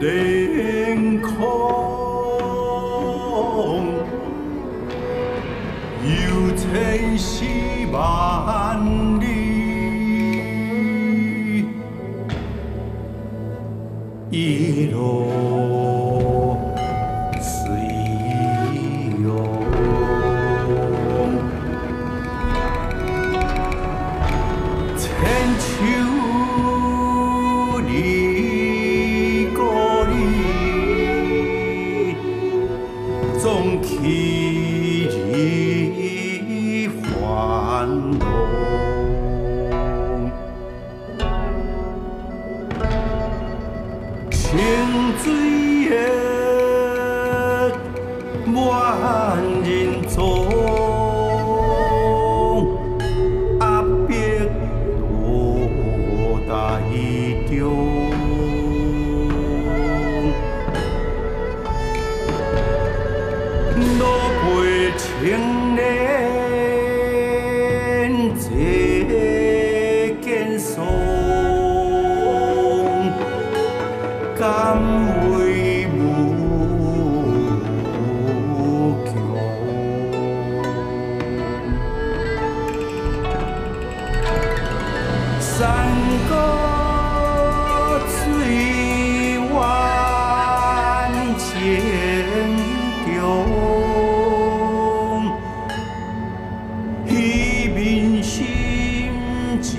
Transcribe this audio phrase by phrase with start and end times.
[0.00, 1.30] 天空，
[6.02, 6.10] 有
[6.56, 7.44] 千丝
[7.90, 7.96] 万
[9.20, 9.24] 缕，
[14.30, 15.53] 一路。
[85.56, 85.86] 山
[86.28, 86.32] 高
[88.08, 88.12] 水
[89.38, 89.48] 远
[91.38, 91.46] 千
[93.06, 93.16] 重，
[97.06, 97.08] 彼
[97.68, 98.32] 民心
[99.62, 99.72] 渐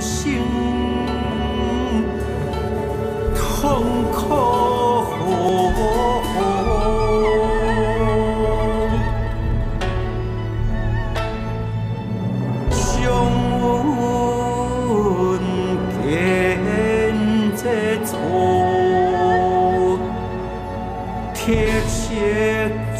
[0.00, 0.67] 生
[22.38, 22.97] with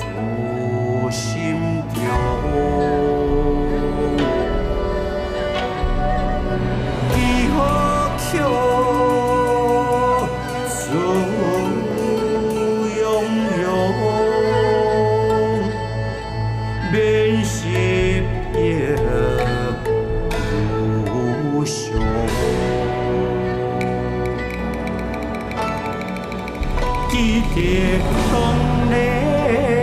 [27.54, 28.00] thiệt
[28.32, 29.78] không nên.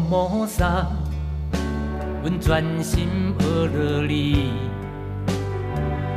[0.00, 0.86] 摩萨，
[2.22, 4.50] 阮专心学落你。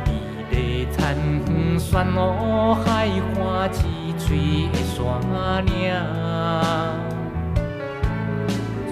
[0.06, 0.10] 伊
[0.50, 1.14] 个残
[1.46, 3.84] 远旋乌海看起
[4.18, 4.96] 翠的山
[5.66, 5.72] 岭。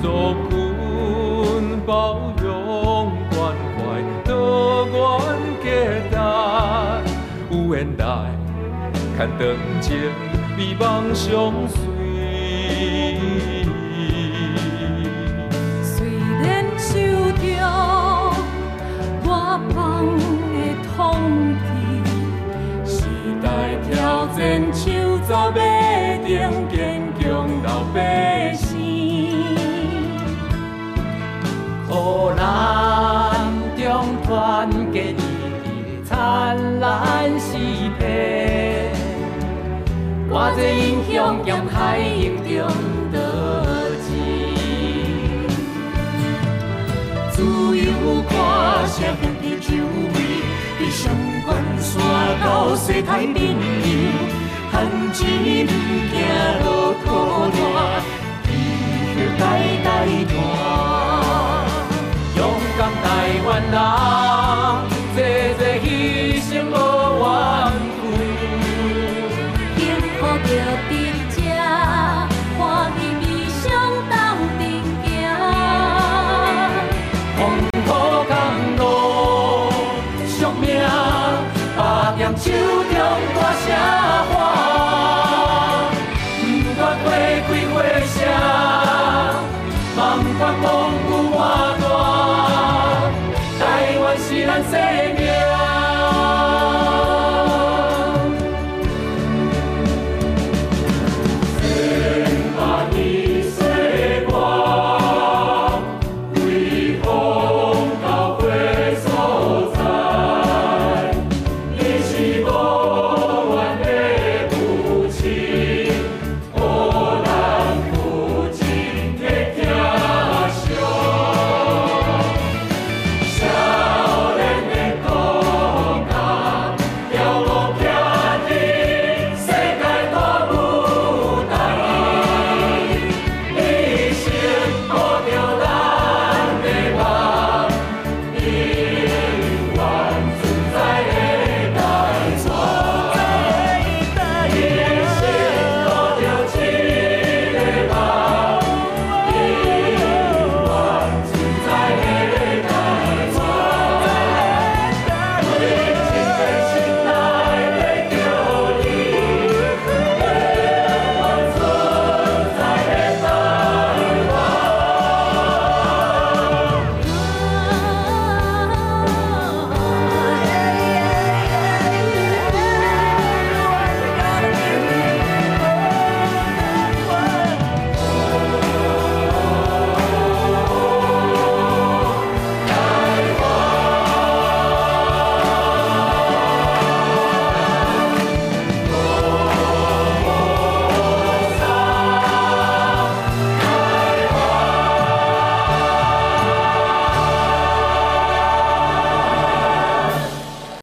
[0.03, 0.55] 做君
[1.87, 2.45] 保佑
[3.31, 3.37] 关
[3.77, 3.79] 怀，
[4.25, 4.95] 多愿
[5.63, 5.67] 结
[6.11, 6.15] 代，
[7.51, 8.05] 有缘来
[9.17, 10.13] 看灯前，
[10.57, 11.77] 美梦相随。
[25.27, 25.59] 手走马
[26.25, 26.39] 顶，
[26.71, 27.25] 坚强
[27.65, 29.57] 老百姓。
[31.89, 32.45] 互咱
[33.77, 35.21] 中团结一致，
[36.05, 37.59] 灿烂时
[37.99, 38.07] 代。
[40.29, 42.47] 我这英雄剑海英中
[43.11, 43.17] 得
[44.07, 44.09] 志，
[47.33, 47.43] 自
[47.77, 47.91] 由
[48.23, 48.33] 歌
[48.87, 49.75] 声遍地周
[50.15, 50.17] 围，
[50.79, 51.13] 比上
[51.45, 51.49] 关
[51.81, 51.91] 山
[52.45, 52.47] 到
[52.77, 53.91] 西太平洋，
[55.07, 55.29] 汉子唔
[56.11, 56.17] 惊
[56.65, 56.67] 落
[57.05, 57.07] 土
[57.77, 57.79] 烂，
[58.43, 58.49] 继
[59.15, 59.41] 续代
[59.85, 59.87] 代
[60.27, 60.46] 传。